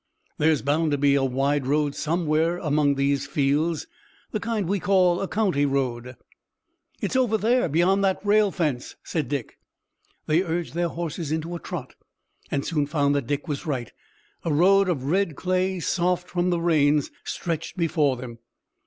"There's 0.39 0.63
bound 0.63 0.89
to 0.93 0.97
be 0.97 1.13
a 1.13 1.23
wide 1.23 1.67
road 1.67 1.93
somewhere 1.93 2.57
among 2.57 2.95
these 2.95 3.27
fields, 3.27 3.85
the 4.31 4.39
kind 4.39 4.67
we 4.67 4.79
call 4.79 5.21
a 5.21 5.27
county 5.27 5.63
road." 5.63 6.15
"It's 7.01 7.15
over 7.15 7.37
there 7.37 7.69
beyond 7.69 8.03
that 8.03 8.19
rail 8.25 8.49
fence," 8.49 8.95
said 9.03 9.29
Dick. 9.29 9.59
They 10.25 10.41
urged 10.41 10.73
their 10.73 10.87
horses 10.89 11.31
into 11.31 11.53
a 11.53 11.59
trot, 11.59 11.93
and 12.49 12.65
soon 12.65 12.87
found 12.87 13.13
that 13.13 13.27
Dick 13.27 13.47
was 13.47 13.67
right. 13.67 13.91
A 14.43 14.51
road 14.51 14.89
of 14.89 15.03
red 15.03 15.35
clay 15.35 15.79
soft 15.79 16.27
from 16.31 16.49
the 16.49 16.59
rains 16.59 17.11
stretched 17.23 17.77
before 17.77 18.17
them. 18.17 18.39